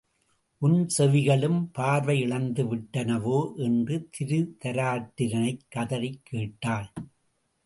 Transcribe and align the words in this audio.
உன் 0.57 0.87
செவிகளும் 0.97 1.69
பார்வை 1.71 2.19
இழந்து 2.19 2.75
விட்டனவோ? 2.75 3.55
என்ற 3.55 4.01
திருதராட்டிரனைக் 4.19 5.59
கதறிக் 5.69 6.21
கேட்டாள். 6.23 6.91